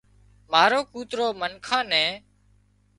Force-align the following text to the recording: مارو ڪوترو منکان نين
مارو 0.51 0.79
ڪوترو 0.93 1.27
منکان 1.39 1.83
نين 1.91 2.11